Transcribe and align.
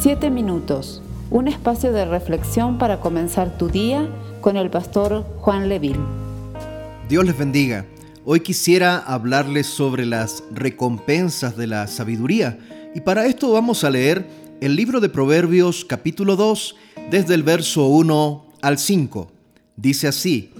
Siete 0.00 0.30
minutos, 0.30 1.02
un 1.28 1.48
espacio 1.48 1.90
de 1.90 2.04
reflexión 2.04 2.78
para 2.78 3.00
comenzar 3.00 3.58
tu 3.58 3.68
día 3.68 4.08
con 4.40 4.56
el 4.56 4.70
pastor 4.70 5.26
Juan 5.40 5.68
Leville. 5.68 5.98
Dios 7.08 7.24
les 7.24 7.36
bendiga. 7.36 7.84
Hoy 8.24 8.38
quisiera 8.38 8.98
hablarles 8.98 9.66
sobre 9.66 10.06
las 10.06 10.44
recompensas 10.54 11.56
de 11.56 11.66
la 11.66 11.88
sabiduría 11.88 12.60
y 12.94 13.00
para 13.00 13.26
esto 13.26 13.50
vamos 13.50 13.82
a 13.82 13.90
leer 13.90 14.24
el 14.60 14.76
libro 14.76 15.00
de 15.00 15.08
Proverbios 15.08 15.84
capítulo 15.84 16.36
2 16.36 16.76
desde 17.10 17.34
el 17.34 17.42
verso 17.42 17.86
1 17.86 18.44
al 18.62 18.78
5. 18.78 19.32
Dice 19.74 20.06
así, 20.06 20.52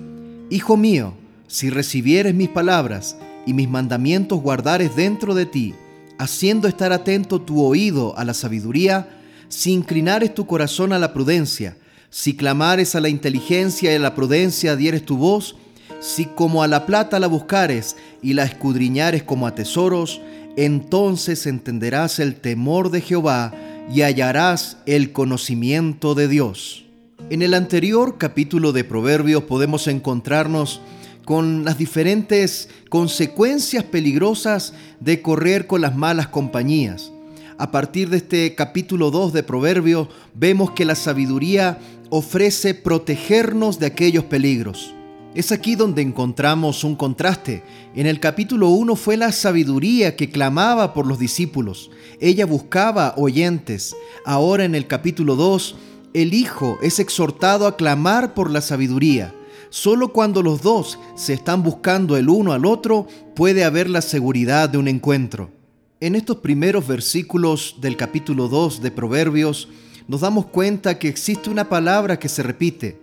Hijo 0.50 0.76
mío, 0.76 1.14
si 1.46 1.70
recibieres 1.70 2.34
mis 2.34 2.48
palabras 2.48 3.16
y 3.46 3.52
mis 3.52 3.68
mandamientos 3.68 4.40
guardares 4.40 4.96
dentro 4.96 5.36
de 5.36 5.46
ti, 5.46 5.76
haciendo 6.18 6.66
estar 6.66 6.92
atento 6.92 7.40
tu 7.40 7.62
oído 7.64 8.18
a 8.18 8.24
la 8.24 8.34
sabiduría, 8.34 9.14
si 9.48 9.72
inclinares 9.72 10.34
tu 10.34 10.46
corazón 10.46 10.92
a 10.92 10.98
la 10.98 11.12
prudencia, 11.12 11.76
si 12.10 12.36
clamares 12.36 12.94
a 12.94 13.00
la 13.00 13.08
inteligencia 13.08 13.92
y 13.92 13.96
a 13.96 13.98
la 13.98 14.14
prudencia 14.14 14.76
dieres 14.76 15.04
tu 15.04 15.16
voz, 15.16 15.56
si 16.00 16.26
como 16.26 16.62
a 16.62 16.68
la 16.68 16.86
plata 16.86 17.18
la 17.18 17.26
buscares 17.26 17.96
y 18.22 18.34
la 18.34 18.44
escudriñares 18.44 19.22
como 19.22 19.46
a 19.46 19.54
tesoros, 19.54 20.20
entonces 20.56 21.46
entenderás 21.46 22.18
el 22.18 22.36
temor 22.36 22.90
de 22.90 23.00
Jehová 23.00 23.52
y 23.92 24.02
hallarás 24.02 24.78
el 24.86 25.12
conocimiento 25.12 26.14
de 26.14 26.28
Dios. 26.28 26.84
En 27.30 27.42
el 27.42 27.54
anterior 27.54 28.16
capítulo 28.18 28.72
de 28.72 28.84
Proverbios 28.84 29.44
podemos 29.44 29.86
encontrarnos 29.86 30.80
con 31.24 31.64
las 31.64 31.76
diferentes 31.76 32.68
consecuencias 32.88 33.84
peligrosas 33.84 34.72
de 35.00 35.20
correr 35.20 35.66
con 35.66 35.80
las 35.80 35.94
malas 35.94 36.28
compañías 36.28 37.12
a 37.58 37.72
partir 37.72 38.08
de 38.08 38.18
este 38.18 38.54
capítulo 38.54 39.10
2 39.10 39.32
de 39.32 39.42
Proverbios, 39.42 40.08
vemos 40.34 40.70
que 40.70 40.84
la 40.84 40.94
sabiduría 40.94 41.80
ofrece 42.08 42.72
protegernos 42.72 43.80
de 43.80 43.86
aquellos 43.86 44.24
peligros. 44.24 44.94
Es 45.34 45.52
aquí 45.52 45.74
donde 45.74 46.00
encontramos 46.00 46.84
un 46.84 46.94
contraste. 46.94 47.62
En 47.94 48.06
el 48.06 48.20
capítulo 48.20 48.70
1 48.70 48.96
fue 48.96 49.16
la 49.16 49.32
sabiduría 49.32 50.16
que 50.16 50.30
clamaba 50.30 50.94
por 50.94 51.06
los 51.06 51.18
discípulos. 51.18 51.90
Ella 52.20 52.46
buscaba 52.46 53.14
oyentes. 53.16 53.94
Ahora 54.24 54.64
en 54.64 54.74
el 54.74 54.86
capítulo 54.86 55.34
2, 55.34 55.76
el 56.14 56.34
Hijo 56.34 56.78
es 56.80 56.98
exhortado 57.00 57.66
a 57.66 57.76
clamar 57.76 58.34
por 58.34 58.50
la 58.50 58.60
sabiduría. 58.60 59.34
Solo 59.68 60.12
cuando 60.12 60.42
los 60.42 60.62
dos 60.62 60.98
se 61.14 61.34
están 61.34 61.62
buscando 61.62 62.16
el 62.16 62.30
uno 62.30 62.52
al 62.52 62.64
otro 62.64 63.06
puede 63.34 63.64
haber 63.64 63.90
la 63.90 64.00
seguridad 64.00 64.70
de 64.70 64.78
un 64.78 64.88
encuentro. 64.88 65.57
En 66.00 66.14
estos 66.14 66.36
primeros 66.36 66.86
versículos 66.86 67.74
del 67.80 67.96
capítulo 67.96 68.46
2 68.46 68.82
de 68.82 68.92
Proverbios 68.92 69.68
nos 70.06 70.20
damos 70.20 70.46
cuenta 70.46 70.96
que 70.96 71.08
existe 71.08 71.50
una 71.50 71.68
palabra 71.68 72.20
que 72.20 72.28
se 72.28 72.44
repite. 72.44 73.00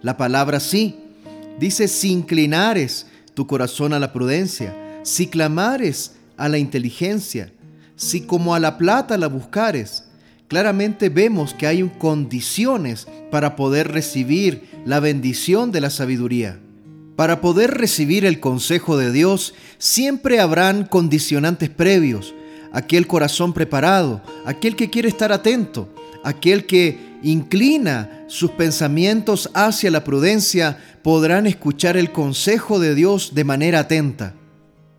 La 0.00 0.16
palabra 0.16 0.58
sí. 0.58 0.96
Dice, 1.60 1.86
si 1.86 2.10
inclinares 2.10 3.06
tu 3.34 3.46
corazón 3.46 3.92
a 3.92 4.00
la 4.00 4.12
prudencia, 4.12 4.74
si 5.04 5.28
clamares 5.28 6.16
a 6.36 6.48
la 6.48 6.58
inteligencia, 6.58 7.52
si 7.94 8.22
como 8.22 8.56
a 8.56 8.60
la 8.60 8.76
plata 8.76 9.16
la 9.18 9.28
buscares. 9.28 10.08
Claramente 10.48 11.10
vemos 11.10 11.54
que 11.54 11.68
hay 11.68 11.88
condiciones 11.96 13.06
para 13.30 13.54
poder 13.54 13.92
recibir 13.92 14.68
la 14.84 14.98
bendición 14.98 15.70
de 15.70 15.80
la 15.80 15.90
sabiduría. 15.90 16.58
Para 17.22 17.40
poder 17.40 17.74
recibir 17.74 18.24
el 18.24 18.40
consejo 18.40 18.96
de 18.96 19.12
Dios, 19.12 19.54
siempre 19.78 20.40
habrán 20.40 20.82
condicionantes 20.82 21.70
previos. 21.70 22.34
Aquel 22.72 23.06
corazón 23.06 23.52
preparado, 23.52 24.22
aquel 24.44 24.74
que 24.74 24.90
quiere 24.90 25.08
estar 25.08 25.30
atento, 25.30 25.88
aquel 26.24 26.66
que 26.66 26.98
inclina 27.22 28.24
sus 28.26 28.50
pensamientos 28.50 29.50
hacia 29.54 29.92
la 29.92 30.02
prudencia, 30.02 30.78
podrán 31.02 31.46
escuchar 31.46 31.96
el 31.96 32.10
consejo 32.10 32.80
de 32.80 32.96
Dios 32.96 33.36
de 33.36 33.44
manera 33.44 33.78
atenta. 33.78 34.34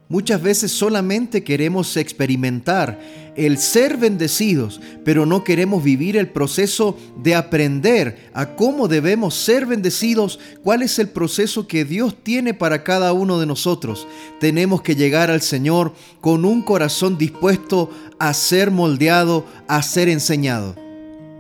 Muchas 0.10 0.42
veces 0.42 0.72
solamente 0.72 1.44
queremos 1.44 1.96
experimentar 1.98 3.00
el 3.36 3.58
ser 3.58 3.98
bendecidos, 3.98 4.80
pero 5.04 5.26
no 5.26 5.44
queremos 5.44 5.84
vivir 5.84 6.18
el 6.18 6.30
proceso 6.30 6.98
de 7.24 7.36
aprender 7.36 8.30
a 8.34 8.56
cómo 8.56 8.88
debemos 8.88 9.34
ser 9.34 9.66
bendecidos, 9.66 10.40
cuál 10.62 10.84
es 10.84 11.00
el 11.00 11.10
proceso 11.10 11.68
que 11.68 11.86
Dios 11.86 12.16
tiene 12.22 12.54
para 12.54 12.84
cada 12.84 13.14
uno 13.14 13.40
de 13.40 13.46
nosotros. 13.46 14.06
Tenemos 14.40 14.82
que 14.82 14.96
llegar 14.96 15.32
al 15.32 15.42
Señor 15.42 15.94
con 16.22 16.46
un 16.46 16.62
corazón 16.62 17.18
dispuesto 17.18 17.90
a 18.20 18.34
ser 18.34 18.72
moldeado, 18.72 19.46
a 19.68 19.82
ser 19.82 20.10
enseñado. 20.10 20.76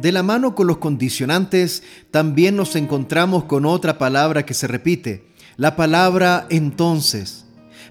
De 0.02 0.12
la 0.12 0.23
mano 0.23 0.56
con 0.56 0.68
los 0.68 0.78
condicionantes, 0.78 1.84
también 2.12 2.56
nos 2.56 2.75
encontramos 2.75 3.44
con 3.44 3.66
otra 3.66 3.97
palabra 3.97 4.46
que 4.46 4.53
se 4.53 4.68
repite, 4.68 5.25
la 5.57 5.75
palabra 5.75 6.47
entonces. 6.50 7.42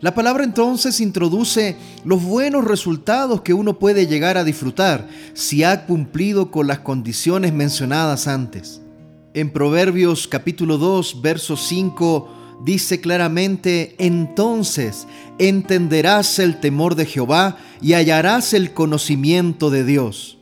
La 0.03 0.17
palabra 0.17 0.43
entonces 0.43 1.01
introduce 1.01 1.77
los 2.05 2.25
buenos 2.25 2.65
resultados 2.65 3.43
que 3.43 3.55
uno 3.55 3.79
puede 3.79 4.09
llegar 4.09 4.37
a 4.37 4.43
disfrutar 4.43 5.09
si 5.33 5.63
ha 5.63 5.87
cumplido 5.87 6.51
con 6.51 6.67
las 6.67 6.81
condiciones 6.81 7.53
mencionadas 7.53 8.27
antes. 8.27 8.83
En 9.33 9.53
Proverbios 9.53 10.27
capítulo 10.27 10.77
2, 10.77 11.23
verso 11.23 11.57
5 11.57 12.63
dice 12.65 13.01
claramente, 13.01 13.95
entonces 13.99 15.07
entenderás 15.39 16.41
el 16.41 16.59
temor 16.59 16.97
de 16.97 17.07
Jehová 17.07 17.59
y 17.81 17.93
hallarás 17.93 18.55
el 18.55 18.75
conocimiento 18.75 19.71
de 19.71 19.85
Dios. 19.85 20.37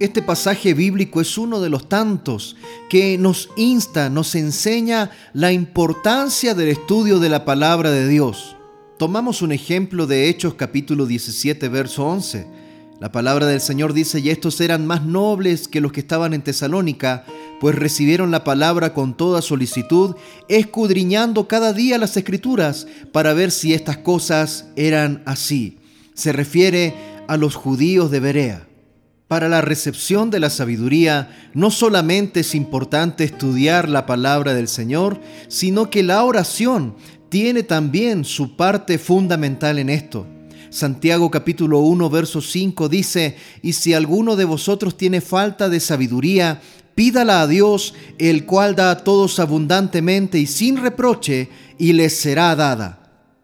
Este 0.00 0.20
pasaje 0.20 0.74
bíblico 0.74 1.22
es 1.22 1.38
uno 1.38 1.60
de 1.60 1.70
los 1.70 1.88
tantos 1.88 2.56
que 2.90 3.16
nos 3.16 3.48
insta, 3.56 4.10
nos 4.10 4.34
enseña 4.34 5.10
la 5.32 5.50
importancia 5.50 6.52
del 6.52 6.68
estudio 6.68 7.20
de 7.20 7.30
la 7.30 7.46
palabra 7.46 7.90
de 7.90 8.06
Dios. 8.06 8.56
Tomamos 9.02 9.42
un 9.42 9.50
ejemplo 9.50 10.06
de 10.06 10.28
Hechos 10.28 10.54
capítulo 10.54 11.06
17, 11.06 11.68
verso 11.68 12.06
11. 12.06 12.46
La 13.00 13.10
palabra 13.10 13.46
del 13.46 13.60
Señor 13.60 13.94
dice, 13.94 14.20
y 14.20 14.30
estos 14.30 14.60
eran 14.60 14.86
más 14.86 15.04
nobles 15.04 15.66
que 15.66 15.80
los 15.80 15.90
que 15.90 15.98
estaban 15.98 16.34
en 16.34 16.42
Tesalónica, 16.42 17.24
pues 17.60 17.74
recibieron 17.74 18.30
la 18.30 18.44
palabra 18.44 18.94
con 18.94 19.16
toda 19.16 19.42
solicitud, 19.42 20.14
escudriñando 20.46 21.48
cada 21.48 21.72
día 21.72 21.98
las 21.98 22.16
escrituras 22.16 22.86
para 23.10 23.32
ver 23.32 23.50
si 23.50 23.74
estas 23.74 23.96
cosas 23.96 24.66
eran 24.76 25.24
así. 25.26 25.78
Se 26.14 26.30
refiere 26.30 26.94
a 27.26 27.36
los 27.36 27.56
judíos 27.56 28.08
de 28.12 28.20
Berea. 28.20 28.68
Para 29.26 29.48
la 29.48 29.62
recepción 29.62 30.30
de 30.30 30.38
la 30.38 30.50
sabiduría 30.50 31.50
no 31.54 31.72
solamente 31.72 32.40
es 32.40 32.54
importante 32.54 33.24
estudiar 33.24 33.88
la 33.88 34.06
palabra 34.06 34.54
del 34.54 34.68
Señor, 34.68 35.20
sino 35.48 35.90
que 35.90 36.04
la 36.04 36.22
oración 36.22 36.94
tiene 37.32 37.62
también 37.62 38.26
su 38.26 38.56
parte 38.56 38.98
fundamental 38.98 39.78
en 39.78 39.88
esto. 39.88 40.26
Santiago 40.68 41.30
capítulo 41.30 41.78
1, 41.78 42.10
verso 42.10 42.42
5 42.42 42.90
dice, 42.90 43.36
y 43.62 43.72
si 43.72 43.94
alguno 43.94 44.36
de 44.36 44.44
vosotros 44.44 44.98
tiene 44.98 45.22
falta 45.22 45.70
de 45.70 45.80
sabiduría, 45.80 46.60
pídala 46.94 47.40
a 47.40 47.46
Dios, 47.46 47.94
el 48.18 48.44
cual 48.44 48.76
da 48.76 48.90
a 48.90 48.98
todos 48.98 49.38
abundantemente 49.38 50.38
y 50.38 50.46
sin 50.46 50.76
reproche, 50.76 51.48
y 51.78 51.94
les 51.94 52.14
será 52.14 52.54
dada. 52.54 53.01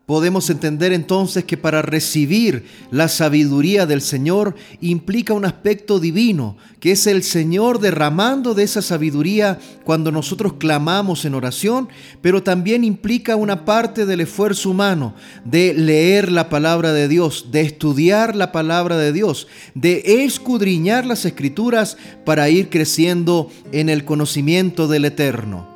Podemos 0.08 0.48
entender 0.48 0.94
entonces 0.94 1.44
que 1.44 1.58
para 1.58 1.82
recibir 1.82 2.64
la 2.90 3.08
sabiduría 3.08 3.84
del 3.84 4.00
Señor 4.00 4.54
implica 4.80 5.34
un 5.34 5.44
aspecto 5.44 6.00
divino, 6.00 6.56
que 6.80 6.92
es 6.92 7.06
el 7.06 7.22
Señor 7.22 7.78
derramando 7.78 8.54
de 8.54 8.62
esa 8.62 8.80
sabiduría 8.80 9.58
cuando 9.84 10.10
nosotros 10.10 10.54
clamamos 10.54 11.26
en 11.26 11.34
oración, 11.34 11.90
pero 12.22 12.42
también 12.42 12.84
implica 12.84 13.36
una 13.36 13.66
parte 13.66 14.06
del 14.06 14.22
esfuerzo 14.22 14.70
humano 14.70 15.14
de 15.44 15.74
leer 15.74 16.32
la 16.32 16.48
palabra 16.48 16.94
de 16.94 17.06
Dios, 17.06 17.48
de 17.52 17.60
estudiar 17.60 18.34
la 18.34 18.50
palabra 18.50 18.96
de 18.96 19.12
Dios, 19.12 19.46
de 19.74 20.24
escudriñar 20.24 21.04
las 21.04 21.26
escrituras 21.26 21.98
para 22.24 22.48
ir 22.48 22.70
creciendo 22.70 23.50
en 23.72 23.90
el 23.90 24.06
conocimiento 24.06 24.88
del 24.88 25.04
Eterno. 25.04 25.68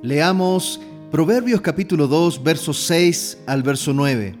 Leamos 0.00 0.80
Proverbios 1.10 1.62
capítulo 1.62 2.06
2, 2.06 2.42
versos 2.42 2.80
6 2.80 3.38
al 3.46 3.62
verso 3.62 3.94
9. 3.94 4.34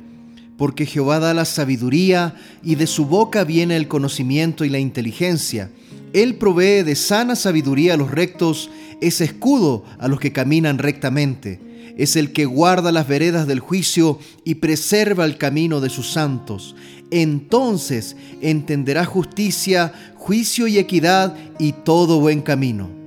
Porque 0.58 0.84
Jehová 0.84 1.18
da 1.18 1.32
la 1.32 1.46
sabiduría 1.46 2.34
y 2.62 2.74
de 2.74 2.86
su 2.86 3.06
boca 3.06 3.44
viene 3.44 3.74
el 3.74 3.88
conocimiento 3.88 4.66
y 4.66 4.68
la 4.68 4.78
inteligencia. 4.78 5.70
Él 6.12 6.34
provee 6.34 6.82
de 6.82 6.94
sana 6.94 7.36
sabiduría 7.36 7.94
a 7.94 7.96
los 7.96 8.10
rectos, 8.10 8.68
es 9.00 9.22
escudo 9.22 9.82
a 9.98 10.08
los 10.08 10.20
que 10.20 10.32
caminan 10.32 10.76
rectamente. 10.76 11.58
Es 11.96 12.16
el 12.16 12.34
que 12.34 12.44
guarda 12.44 12.92
las 12.92 13.08
veredas 13.08 13.46
del 13.46 13.60
juicio 13.60 14.18
y 14.44 14.56
preserva 14.56 15.24
el 15.24 15.38
camino 15.38 15.80
de 15.80 15.88
sus 15.88 16.10
santos. 16.12 16.76
Entonces 17.10 18.14
entenderá 18.42 19.06
justicia, 19.06 19.94
juicio 20.16 20.66
y 20.66 20.76
equidad 20.76 21.34
y 21.58 21.72
todo 21.72 22.20
buen 22.20 22.42
camino. 22.42 22.97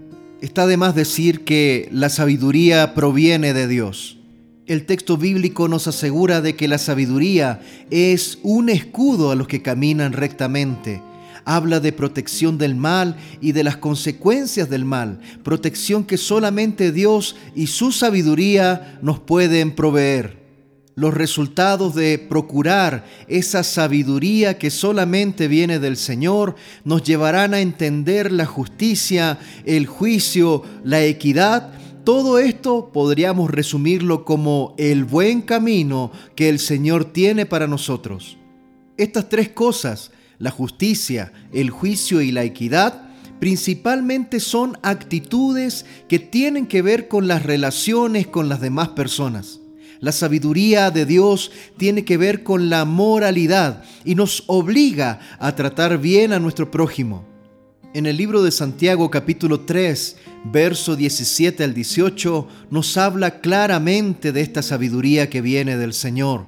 Está 0.42 0.66
de 0.66 0.76
más 0.76 0.96
decir 0.96 1.44
que 1.44 1.88
la 1.92 2.10
sabiduría 2.10 2.96
proviene 2.96 3.54
de 3.54 3.68
Dios. 3.68 4.18
El 4.66 4.88
texto 4.88 5.16
bíblico 5.16 5.68
nos 5.68 5.88
asegura 5.88 6.42
de 6.42 6.56
que 6.56 6.68
la 6.68 6.80
sabiduría 6.80 7.62
es 7.92 8.40
un 8.42 8.70
escudo 8.70 9.30
a 9.30 9.36
los 9.36 9.48
que 9.48 9.62
caminan 9.62 10.14
rectamente. 10.14 11.04
habla 11.44 11.80
de 11.80 11.92
protección 11.92 12.60
del 12.60 12.76
mal 12.76 13.18
y 13.42 13.52
de 13.52 13.64
las 13.64 13.78
consecuencias 13.78 14.70
del 14.70 14.86
mal, 14.86 15.20
protección 15.44 16.04
que 16.04 16.18
solamente 16.18 16.92
Dios 16.92 17.36
y 17.56 17.66
su 17.66 17.92
sabiduría 17.92 19.00
nos 19.02 19.20
pueden 19.20 19.72
proveer. 19.72 20.41
Los 20.96 21.14
resultados 21.14 21.96
de 21.96 22.20
procurar 22.20 23.06
esa 23.28 23.64
sabiduría 23.64 24.58
que 24.58 24.70
solamente 24.70 25.48
viene 25.48 25.80
del 25.80 25.98
Señor 25.98 26.56
nos 26.84 27.04
llevarán 27.04 27.54
a 27.54 27.62
entender 27.62 28.32
la 28.32 28.46
justicia, 28.46 29.40
el 29.66 29.88
juicio, 29.88 30.64
la 30.84 31.02
equidad 31.04 31.72
todo 32.04 32.40
esto 32.40 32.90
podríamos 32.92 33.52
resumirlo 33.52 34.26
como 34.26 34.74
el 34.80 35.06
buen 35.06 35.42
camino 35.42 36.12
que 36.36 36.50
el 36.50 36.58
Señor 36.58 37.06
tiene 37.06 37.46
para 37.46 37.68
nosotros. 37.68 38.38
Estas 38.98 39.30
tres 39.30 39.50
cosas, 39.50 40.12
la 40.40 40.50
justicia, 40.50 41.32
el 41.54 41.70
juicio 41.70 42.22
y 42.22 42.32
la 42.32 42.44
equidad, 42.44 43.08
principalmente 43.40 44.40
son 44.40 44.80
actitudes 44.82 45.86
que 46.08 46.18
tienen 46.18 46.66
que 46.66 46.82
ver 46.82 47.08
con 47.08 47.28
las 47.28 47.44
relaciones 47.44 48.26
con 48.26 48.50
las 48.50 48.62
demás 48.62 48.90
personas. 48.90 49.61
La 50.02 50.12
sabiduría 50.12 50.90
de 50.90 51.06
Dios 51.06 51.52
tiene 51.78 52.04
que 52.04 52.18
ver 52.18 52.42
con 52.42 52.72
la 52.72 52.86
moralidad 52.86 53.84
y 54.04 54.16
nos 54.16 54.44
obliga 54.48 55.20
a 55.38 55.56
tratar 55.56 56.00
bien 56.00 56.34
a 56.34 56.40
nuestro 56.40 56.72
prójimo. 56.72 57.24
En 57.94 58.08
el 58.08 58.18
libro 58.18 58.42
de 58.42 58.50
Santiago 58.50 59.12
capítulo 59.12 59.60
3, 59.60 60.18
verso 60.46 60.96
17 60.96 61.64
al 61.64 61.76
18, 61.76 62.48
nos 62.72 62.98
habla 62.98 63.42
claramente 63.42 64.32
de 64.32 64.42
esta 64.42 64.64
sabiduría 64.64 65.30
que 65.30 65.42
viene 65.42 65.78
del 65.78 65.94
Señor. 65.94 66.48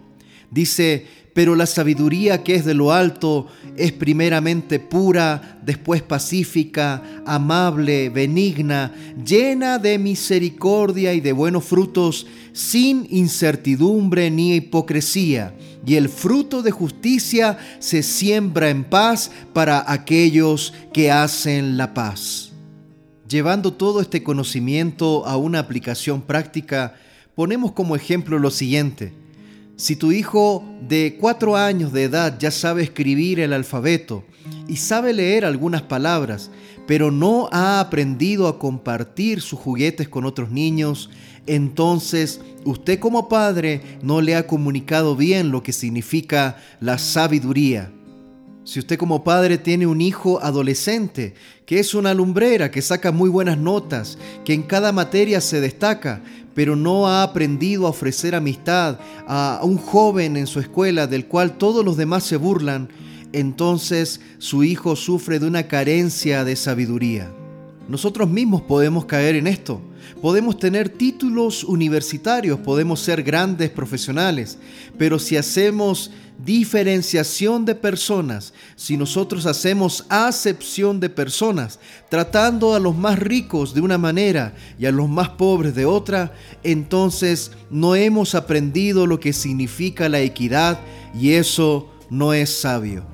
Dice, 0.54 1.08
pero 1.34 1.56
la 1.56 1.66
sabiduría 1.66 2.44
que 2.44 2.54
es 2.54 2.64
de 2.64 2.76
lo 2.76 2.92
alto 2.92 3.48
es 3.76 3.92
primeramente 3.92 4.80
pura, 4.80 5.60
después 5.66 6.04
pacífica, 6.04 7.02
amable, 7.26 8.10
benigna, 8.10 8.94
llena 9.26 9.80
de 9.80 9.98
misericordia 9.98 11.14
y 11.16 11.22
de 11.22 11.32
buenos 11.32 11.64
frutos, 11.64 12.28
sin 12.52 13.08
incertidumbre 13.10 14.30
ni 14.30 14.56
hipocresía. 14.56 15.56
Y 15.86 15.96
el 15.96 16.08
fruto 16.08 16.62
de 16.62 16.70
justicia 16.70 17.58
se 17.80 18.04
siembra 18.04 18.70
en 18.70 18.84
paz 18.84 19.32
para 19.54 19.92
aquellos 19.92 20.72
que 20.94 21.10
hacen 21.10 21.78
la 21.78 21.96
paz. 21.96 22.52
Llevando 23.28 23.74
todo 23.74 24.02
este 24.02 24.22
conocimiento 24.22 25.26
a 25.26 25.36
una 25.36 25.58
aplicación 25.58 26.22
práctica, 26.22 26.94
ponemos 27.34 27.72
como 27.72 27.96
ejemplo 27.96 28.38
lo 28.38 28.52
siguiente. 28.52 29.23
Si 29.76 29.96
tu 29.96 30.12
hijo 30.12 30.64
de 30.88 31.18
cuatro 31.20 31.56
años 31.56 31.92
de 31.92 32.04
edad 32.04 32.38
ya 32.38 32.52
sabe 32.52 32.84
escribir 32.84 33.40
el 33.40 33.54
alfabeto 33.54 34.24
y 34.68 34.78
sabe 34.78 35.14
leer 35.14 35.46
algunas 35.46 35.82
palabras, 35.82 36.52
pero 36.86 37.10
no 37.10 37.50
ha 37.52 37.80
aprendido 37.80 38.48
a 38.48 38.60
compartir 38.60 39.42
sus 39.42 39.60
juguetes 39.60 40.08
con 40.08 40.26
otros 40.26 40.52
niños, 40.52 41.10
entonces 41.48 42.40
usted 42.66 43.00
como 43.00 43.28
padre 43.28 43.82
no 44.04 44.22
le 44.22 44.36
ha 44.36 44.46
comunicado 44.46 45.16
bien 45.16 45.50
lo 45.50 45.64
que 45.64 45.74
significa 45.74 46.58
la 46.80 47.00
sabiduría. 47.00 47.92
Si 48.66 48.80
usted 48.80 48.98
como 48.98 49.24
padre 49.24 49.58
tiene 49.58 49.88
un 49.88 50.00
hijo 50.00 50.42
adolescente 50.42 51.34
que 51.66 51.80
es 51.80 51.94
una 51.94 52.14
lumbrera, 52.14 52.72
que 52.72 52.82
saca 52.82 53.12
muy 53.12 53.30
buenas 53.30 53.58
notas, 53.58 54.18
que 54.46 54.54
en 54.54 54.64
cada 54.64 54.92
materia 54.92 55.42
se 55.42 55.60
destaca, 55.60 56.22
pero 56.54 56.76
no 56.76 57.08
ha 57.08 57.24
aprendido 57.24 57.86
a 57.86 57.90
ofrecer 57.90 58.36
amistad 58.36 59.00
a 59.28 59.60
un 59.64 59.78
joven 59.78 60.38
en 60.38 60.48
su 60.48 60.60
escuela 60.60 61.08
del 61.08 61.28
cual 61.28 61.58
todos 61.58 61.84
los 61.84 61.98
demás 61.98 62.24
se 62.24 62.38
burlan, 62.38 62.90
entonces 63.32 64.22
su 64.38 64.64
hijo 64.64 64.96
sufre 64.96 65.40
de 65.40 65.48
una 65.48 65.68
carencia 65.68 66.44
de 66.44 66.56
sabiduría. 66.56 67.32
Nosotros 67.88 68.30
mismos 68.30 68.62
podemos 68.62 69.06
caer 69.06 69.36
en 69.36 69.48
esto. 69.48 69.82
Podemos 70.22 70.58
tener 70.58 70.90
títulos 70.90 71.64
universitarios, 71.64 72.60
podemos 72.60 73.00
ser 73.00 73.24
grandes 73.24 73.70
profesionales, 73.70 74.58
pero 74.98 75.20
si 75.20 75.38
hacemos 75.38 76.12
diferenciación 76.44 77.64
de 77.66 77.76
personas, 77.76 78.54
si 78.76 78.98
nosotros 78.98 79.46
hacemos 79.46 80.06
acepción 80.10 81.00
de 81.00 81.10
personas, 81.10 81.80
tratando 82.10 82.74
a 82.74 82.80
los 82.80 82.96
más 82.96 83.20
ricos 83.20 83.74
de 83.74 83.82
una 83.82 83.98
manera 83.98 84.54
y 84.78 84.86
a 84.86 84.92
los 84.92 85.08
más 85.08 85.30
pobres 85.30 85.76
de 85.76 85.86
otra, 85.86 86.34
entonces 86.64 87.52
no 87.70 87.96
hemos 87.96 88.36
aprendido 88.36 89.08
lo 89.08 89.20
que 89.20 89.34
significa 89.34 90.10
la 90.10 90.22
equidad 90.22 90.80
y 91.14 91.32
eso 91.32 91.92
no 92.10 92.34
es 92.34 92.50
sabio. 92.50 93.06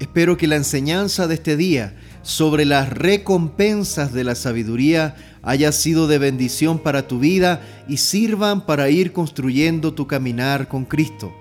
Espero 0.00 0.36
que 0.36 0.46
la 0.46 0.56
enseñanza 0.56 1.26
de 1.26 1.34
este 1.34 1.56
día 1.56 1.96
sobre 2.28 2.66
las 2.66 2.90
recompensas 2.90 4.12
de 4.12 4.22
la 4.22 4.34
sabiduría 4.34 5.16
haya 5.42 5.72
sido 5.72 6.06
de 6.06 6.18
bendición 6.18 6.78
para 6.78 7.08
tu 7.08 7.20
vida 7.20 7.62
y 7.88 7.96
sirvan 7.96 8.66
para 8.66 8.90
ir 8.90 9.14
construyendo 9.14 9.94
tu 9.94 10.06
caminar 10.06 10.68
con 10.68 10.84
Cristo. 10.84 11.32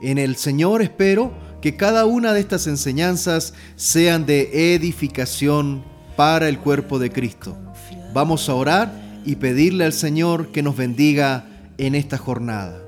En 0.00 0.16
el 0.16 0.36
Señor 0.36 0.80
espero 0.80 1.32
que 1.60 1.74
cada 1.74 2.06
una 2.06 2.32
de 2.32 2.38
estas 2.38 2.68
enseñanzas 2.68 3.52
sean 3.74 4.26
de 4.26 4.76
edificación 4.76 5.82
para 6.14 6.48
el 6.48 6.60
cuerpo 6.60 7.00
de 7.00 7.10
Cristo. 7.10 7.58
Vamos 8.14 8.48
a 8.48 8.54
orar 8.54 8.92
y 9.24 9.34
pedirle 9.34 9.86
al 9.86 9.92
Señor 9.92 10.52
que 10.52 10.62
nos 10.62 10.76
bendiga 10.76 11.46
en 11.78 11.96
esta 11.96 12.16
jornada. 12.16 12.78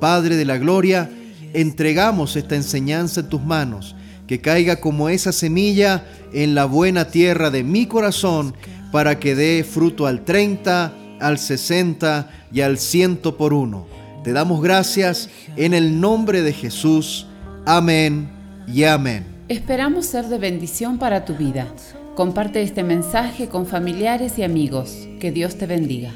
Padre 0.00 0.36
de 0.36 0.44
la 0.44 0.58
Gloria, 0.58 1.08
entregamos 1.54 2.36
esta 2.36 2.56
enseñanza 2.56 3.20
en 3.20 3.30
tus 3.30 3.40
manos, 3.40 3.96
que 4.30 4.40
caiga 4.40 4.76
como 4.76 5.08
esa 5.08 5.32
semilla 5.32 6.04
en 6.32 6.54
la 6.54 6.64
buena 6.64 7.08
tierra 7.08 7.50
de 7.50 7.64
mi 7.64 7.86
corazón 7.86 8.54
para 8.92 9.18
que 9.18 9.34
dé 9.34 9.64
fruto 9.64 10.06
al 10.06 10.24
30, 10.24 10.94
al 11.18 11.36
60 11.36 12.30
y 12.52 12.60
al 12.60 12.78
ciento 12.78 13.36
por 13.36 13.52
uno. 13.52 13.88
Te 14.22 14.32
damos 14.32 14.62
gracias 14.62 15.28
en 15.56 15.74
el 15.74 16.00
nombre 16.00 16.42
de 16.42 16.52
Jesús. 16.52 17.26
Amén 17.66 18.30
y 18.68 18.84
amén. 18.84 19.26
Esperamos 19.48 20.06
ser 20.06 20.26
de 20.26 20.38
bendición 20.38 20.98
para 20.98 21.24
tu 21.24 21.34
vida. 21.34 21.66
Comparte 22.14 22.62
este 22.62 22.84
mensaje 22.84 23.48
con 23.48 23.66
familiares 23.66 24.38
y 24.38 24.44
amigos. 24.44 25.08
Que 25.18 25.32
Dios 25.32 25.58
te 25.58 25.66
bendiga. 25.66 26.12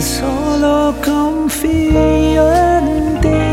Solo 0.00 0.96
confío 1.04 2.52
en 2.52 3.20
ti. 3.20 3.51